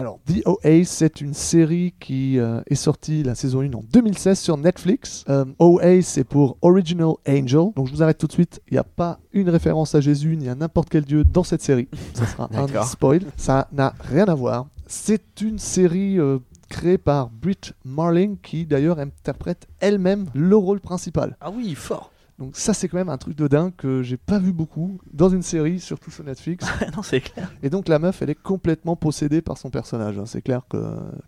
[0.00, 4.38] Alors, The OA, c'est une série qui euh, est sortie la saison 1 en 2016
[4.38, 5.26] sur Netflix.
[5.28, 7.66] Euh, OA, c'est pour Original Angel.
[7.76, 8.62] Donc, je vous arrête tout de suite.
[8.68, 11.60] Il n'y a pas une référence à Jésus ni à n'importe quel dieu dans cette
[11.60, 11.86] série.
[12.14, 13.20] Ça sera un spoil.
[13.36, 14.68] Ça n'a rien à voir.
[14.86, 16.38] C'est une série euh,
[16.70, 21.36] créée par Britt Marling qui, d'ailleurs, interprète elle-même le rôle principal.
[21.42, 22.10] Ah oui, fort.
[22.40, 25.28] Donc, ça, c'est quand même un truc de dingue que j'ai pas vu beaucoup dans
[25.28, 26.66] une série, surtout sur Netflix.
[26.96, 27.52] non, c'est clair.
[27.62, 30.18] Et donc la meuf, elle est complètement possédée par son personnage.
[30.18, 30.24] hein.
[30.24, 30.78] C'est clair que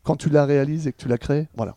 [0.04, 1.76] quand tu la réalises et que tu la crées, voilà.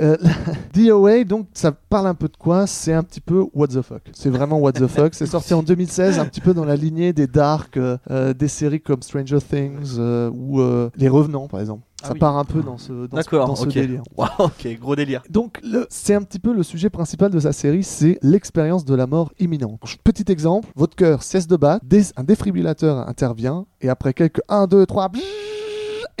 [0.00, 0.16] Euh,
[0.74, 2.66] DOA, donc ça parle un peu de quoi?
[2.66, 4.02] C'est un petit peu what the fuck.
[4.12, 5.14] C'est vraiment what the fuck.
[5.14, 8.48] C'est sorti en 2016, un petit peu dans la lignée des dark, euh, euh, des
[8.48, 10.60] séries comme Stranger Things euh, ou
[10.96, 11.82] Les Revenants par exemple.
[12.02, 12.18] Ah ça oui.
[12.18, 14.02] part un peu dans ce, dans ce, dans délire.
[14.16, 15.22] Wow, ok, gros délire.
[15.28, 15.60] Donc,
[15.90, 19.32] c'est un petit peu le sujet principal de sa série, c'est l'expérience de la mort
[19.38, 19.82] imminente.
[20.02, 21.84] Petit exemple, votre cœur cesse de battre,
[22.16, 25.10] un défibrillateur intervient, et après quelques 1, 2, 3,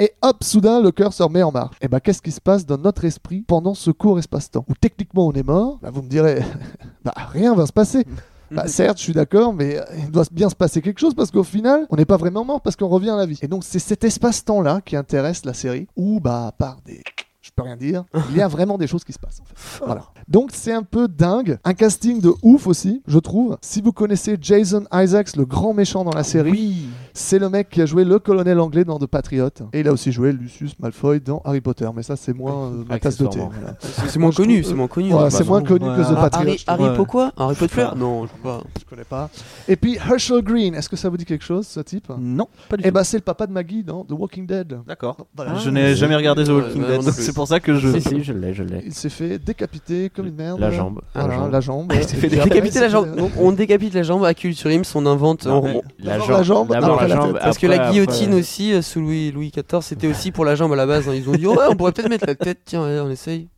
[0.00, 1.76] et hop, soudain, le cœur se remet en marche.
[1.82, 5.26] Et bah, qu'est-ce qui se passe dans notre esprit pendant ce court espace-temps Où techniquement
[5.26, 6.42] on est mort, bah, vous me direz,
[7.04, 8.06] bah, rien va se passer.
[8.50, 11.30] Bah, certes, je suis d'accord, mais euh, il doit bien se passer quelque chose parce
[11.30, 13.38] qu'au final, on n'est pas vraiment mort parce qu'on revient à la vie.
[13.42, 17.02] Et donc, c'est cet espace-temps-là qui intéresse la série où, bah, à part des.
[17.42, 19.40] Je peux rien dire, il y a vraiment des choses qui se passent.
[19.40, 19.84] en fait.
[19.84, 20.04] Voilà.
[20.28, 21.58] Donc, c'est un peu dingue.
[21.64, 23.56] Un casting de ouf aussi, je trouve.
[23.62, 26.88] Si vous connaissez Jason Isaacs, le grand méchant dans la série, Oui.
[27.14, 29.48] C'est le mec qui a joué le colonel anglais dans The Patriot.
[29.72, 31.88] Et il a aussi joué Lucius Malfoy dans Harry Potter.
[31.94, 33.38] Mais ça, c'est moins euh, ma tasse de thé.
[33.38, 33.74] Voilà.
[33.80, 35.12] C'est moins connu, c'est moins connu.
[35.12, 36.02] Ouais, c'est Bah, moins connu que.
[36.02, 36.48] The Ah, Patriot.
[36.50, 36.80] Harry, trouve.
[36.80, 36.96] Harry Ouais.
[36.96, 37.86] Po quoi Harry Potter.
[37.96, 38.30] Non, je.
[38.80, 39.28] Je connais pas.
[39.68, 42.08] Et puis Herschel Green, est-ce que ça vous dit quelque chose, ce type?
[42.18, 42.94] Non, pas du Eh tout.
[42.94, 44.78] ben, c'est le papa de Maggie dans The Walking Dead.
[44.86, 45.16] D'accord.
[45.36, 45.54] Voilà.
[45.56, 47.98] je n'ai jamais regardé The Walking Dead, donc c'est pour ça que je.
[47.98, 48.82] Si, si, je l'ai, je l'ai.
[48.86, 50.58] Il s'est fait décapiter comme une merde.
[50.60, 51.00] La jambe.
[51.14, 51.92] Voilà, La jambe.
[51.94, 53.08] Il s'est fait décapiter la jambe.
[53.38, 55.44] On décapite la jambe à Culture Ims, on invente.
[55.98, 56.70] La jambe, la jambe,
[57.02, 57.42] la la jambe, tête.
[57.42, 60.54] Parce que la guillotine après- aussi, euh, sous Louis, Louis XIV, c'était aussi pour la
[60.54, 61.08] jambe à la base.
[61.08, 61.14] hein.
[61.14, 63.48] Ils ont dit, ouais, on pourrait peut-être mettre la tête, tiens, on essaye.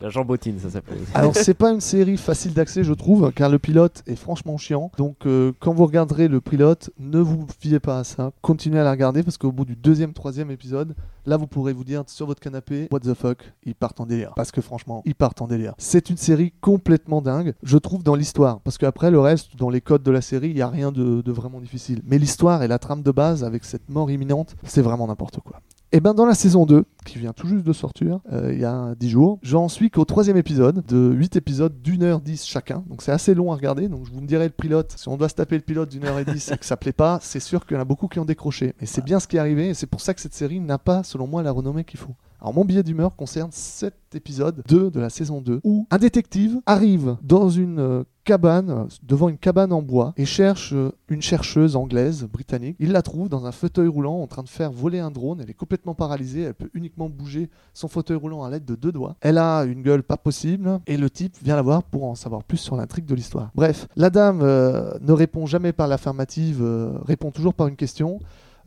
[0.00, 0.98] La jambotine, ça s'appelle.
[1.14, 4.90] Alors c'est pas une série facile d'accès je trouve car le pilote est franchement chiant.
[4.96, 8.32] Donc euh, quand vous regarderez le pilote ne vous fiez pas à ça.
[8.40, 10.94] Continuez à la regarder parce qu'au bout du deuxième troisième épisode
[11.26, 13.52] là vous pourrez vous dire sur votre canapé what the fuck?
[13.64, 14.32] Ils partent en délire.
[14.36, 15.74] Parce que franchement ils partent en délire.
[15.76, 18.60] C'est une série complètement dingue je trouve dans l'histoire.
[18.60, 21.30] Parce qu'après le reste dans les codes de la série il y a rien de
[21.30, 22.00] vraiment difficile.
[22.06, 25.60] Mais l'histoire et la trame de base avec cette mort imminente c'est vraiment n'importe quoi
[25.92, 28.64] et ben dans la saison 2, qui vient tout juste de sortir, euh, il y
[28.64, 32.84] a 10 jours, j'en suis qu'au troisième épisode, de 8 épisodes d'une heure 10 chacun.
[32.88, 35.16] Donc c'est assez long à regarder, donc je vous me dirai le pilote, si on
[35.16, 37.40] doit se taper le pilote d'une heure et 10 et que ça plaît pas, c'est
[37.40, 38.74] sûr qu'il y en a beaucoup qui ont décroché.
[38.80, 40.78] Et c'est bien ce qui est arrivé, et c'est pour ça que cette série n'a
[40.78, 42.14] pas, selon moi, la renommée qu'il faut.
[42.40, 46.58] Alors mon billet d'humeur concerne cet épisode 2 de la saison 2, où un détective
[46.64, 51.20] arrive dans une euh, cabane, euh, devant une cabane en bois, et cherche euh, une
[51.20, 52.76] chercheuse anglaise, britannique.
[52.80, 55.40] Il la trouve dans un fauteuil roulant en train de faire voler un drone.
[55.42, 58.90] Elle est complètement paralysée, elle peut uniquement bouger son fauteuil roulant à l'aide de deux
[58.90, 59.16] doigts.
[59.20, 62.42] Elle a une gueule pas possible, et le type vient la voir pour en savoir
[62.42, 63.50] plus sur l'intrigue de l'histoire.
[63.54, 66.64] Bref, la dame ne répond jamais par l'affirmative,
[67.04, 68.18] répond toujours par une question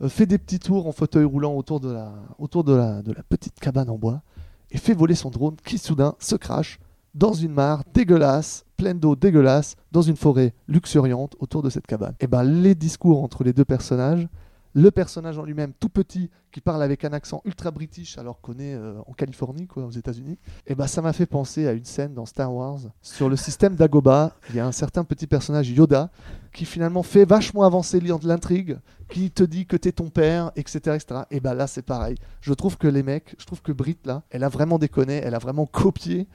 [0.08, 3.22] fait des petits tours en fauteuil roulant autour de la, autour de la, de la
[3.22, 4.22] petite cabane en bois
[4.70, 6.78] et fait voler son drone qui soudain se crache
[7.14, 12.14] dans une mare dégueulasse, pleine d'eau dégueulasse, dans une forêt luxuriante autour de cette cabane.
[12.20, 14.28] Et ben les discours entre les deux personnages,
[14.74, 18.58] le personnage en lui-même tout petit qui parle avec un accent ultra british alors qu'on
[18.58, 21.84] est euh, en Californie quoi aux États-Unis, et ben ça m'a fait penser à une
[21.84, 24.36] scène dans Star Wars sur le système d'Agoba.
[24.50, 26.10] Il y a un certain petit personnage Yoda
[26.52, 31.22] qui finalement fait vachement avancer l'intrigue, qui te dit que t'es ton père, etc., etc.
[31.30, 32.16] Et ben là c'est pareil.
[32.40, 35.34] Je trouve que les mecs, je trouve que Brit là, elle a vraiment déconné, elle
[35.34, 36.26] a vraiment copié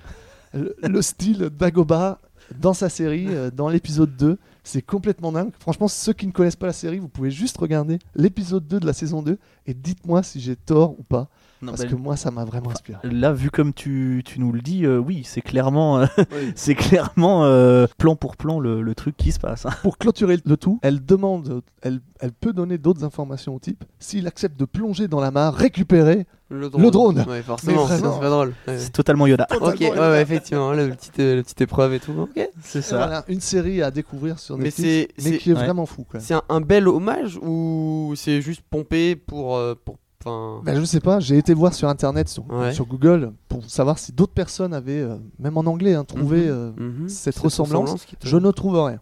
[0.53, 2.19] le, le style d'Agoba
[2.57, 4.37] dans sa série, euh, dans l'épisode 2.
[4.71, 5.51] C'est complètement dingue.
[5.59, 8.85] Franchement, ceux qui ne connaissent pas la série, vous pouvez juste regarder l'épisode 2 de
[8.85, 11.27] la saison 2 et dites-moi si j'ai tort ou pas.
[11.61, 12.99] Non, parce bah, que moi, ça m'a vraiment inspiré.
[13.03, 16.51] Là, vu comme tu, tu nous le dis, euh, oui, c'est clairement, euh, Oui.
[16.55, 19.65] c'est clairement euh, plan pour plan le, le truc qui se passe.
[19.65, 19.71] hein.
[19.83, 24.25] Pour clôturer le tout, elle demande, elle, elle peut donner d'autres informations au type s'il
[24.27, 26.25] accepte de plonger dans la mare, récupérer.
[26.51, 27.23] Le Le drone.
[27.29, 28.53] Ouais, forcément, Mais c'est très drôle.
[28.67, 28.79] Ouais.
[28.79, 29.45] C'est totalement Yoda.
[29.61, 32.13] Ok, ouais, ouais, effectivement, la petite, la petite épreuve et tout.
[32.17, 32.49] Ok.
[32.63, 35.59] C'est voilà, une série à découvrir sur Mais Netflix, c'est- mais c'est- qui est ouais.
[35.63, 36.07] vraiment fou.
[36.17, 39.57] C'est un, un bel hommage ou c'est juste pompé pour.
[39.57, 42.73] euh, pour enfin, Ben, je sais pas, j'ai été voir sur internet, sur, Ouais.
[42.73, 46.47] sur Google, pour savoir si d'autres personnes avaient, euh, même en anglais, hein, trouvé Mhm.
[46.49, 47.09] euh, Mhm.
[47.09, 48.05] cette ressemblance.
[48.19, 48.99] te- Je ne trouve rien.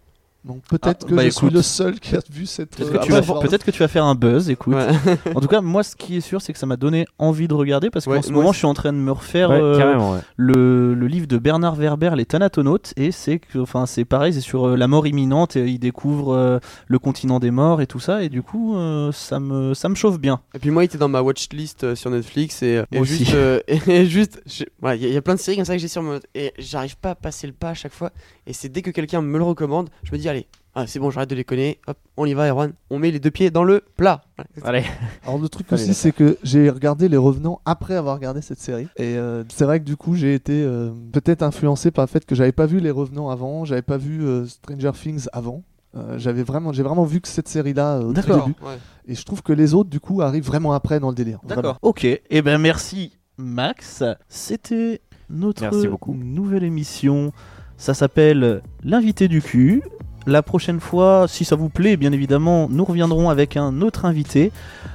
[0.48, 1.38] Donc peut-être Ah, que bah, je écoute.
[1.38, 2.70] suis le seul qui a vu cette.
[2.74, 4.74] Peut-être euh, que, tu que tu vas faire un buzz, écoute.
[4.74, 4.88] Ouais.
[5.34, 7.54] En tout cas, moi, ce qui est sûr, c'est que ça m'a donné envie de
[7.54, 9.58] regarder parce qu'en Ouais, ce moi moment, je suis en train de me refaire Ouais,
[9.60, 14.40] euh, le, le livre de Bernard Werber, Les Thanatonautes, et c'est enfin, c'est pareil, c'est
[14.40, 15.56] sur euh, la mort imminente.
[15.56, 19.12] Et il découvre euh, le continent des morts et tout ça, et du coup, euh,
[19.12, 20.40] ça me, ça me chauffe bien.
[20.54, 23.60] Et puis moi, il était dans ma watchlist euh, sur Netflix et, et juste, euh,
[23.68, 26.20] et juste, il y, y a plein de séries comme ça que j'ai sur mon
[26.34, 28.12] et j'arrive pas à passer le pas à chaque fois.
[28.46, 30.37] Et c'est dès que quelqu'un me le recommande, je me dis allez,
[30.74, 33.30] ah, c'est bon, j'arrête de déconner, hop, on y va, Erwan, on met les deux
[33.32, 34.22] pieds dans le plat.
[34.62, 34.84] Allez.
[35.24, 38.60] Alors le truc Allez, aussi, c'est que j'ai regardé Les Revenants après avoir regardé cette
[38.60, 38.86] série.
[38.96, 42.24] Et euh, c'est vrai que du coup, j'ai été euh, peut-être influencé par le fait
[42.24, 45.64] que j'avais pas vu Les Revenants avant, j'avais pas vu euh, Stranger Things avant.
[45.96, 48.46] Euh, j'avais vraiment, j'ai vraiment vu que cette série-là euh, au D'accord.
[48.46, 48.56] début.
[48.62, 48.76] Ouais.
[49.06, 51.40] Et je trouve que les autres, du coup, arrivent vraiment après dans le délire.
[51.42, 51.76] Vraiment.
[51.82, 54.04] Ok, et ben merci Max.
[54.28, 56.14] C'était notre Merci beaucoup.
[56.14, 57.32] nouvelle émission.
[57.78, 59.82] Ça s'appelle L'invité du cul.
[60.28, 64.52] La prochaine fois, si ça vous plaît, bien évidemment, nous reviendrons avec un autre invité.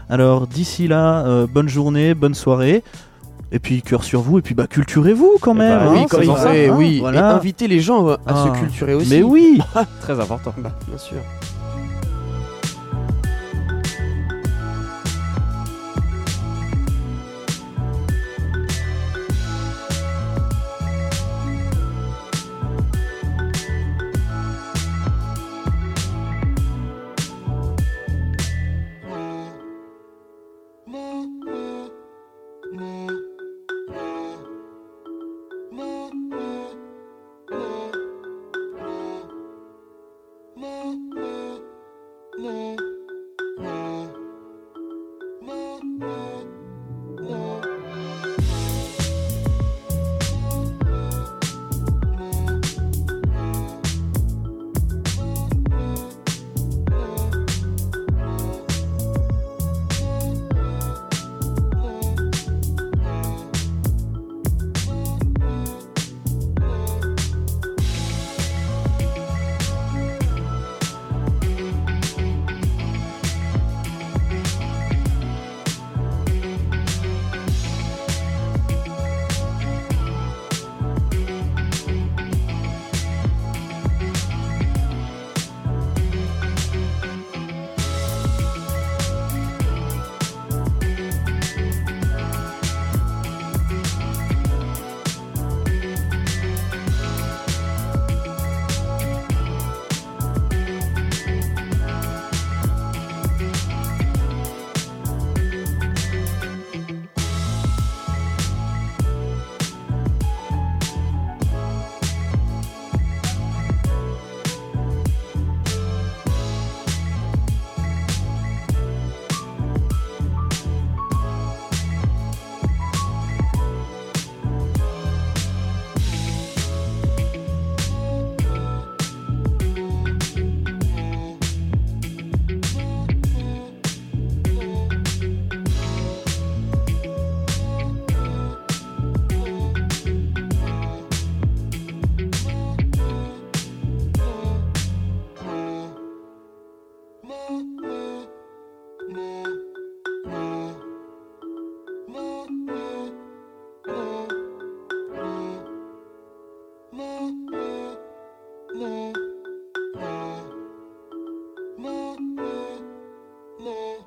[0.08, 2.84] Alors d'ici là, euh, bonne journée, bonne soirée.
[3.52, 5.80] Et puis cœur sur vous, et puis bah culturez-vous quand Eh même.
[5.80, 7.19] bah, hein, oui, comme pour ça, hein, oui, voilà.
[7.32, 8.46] et inviter les gens à Ah.
[8.54, 9.10] se culturer aussi.
[9.10, 9.60] Mais oui.
[10.02, 10.54] Très important.
[10.60, 11.17] Bah, bien sûr.
[42.44, 42.83] more.